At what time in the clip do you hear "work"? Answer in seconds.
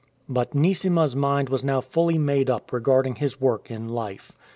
3.39-3.69